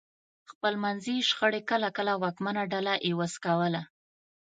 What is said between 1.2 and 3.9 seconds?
شخړې کله کله واکمنه ډله عوض کوله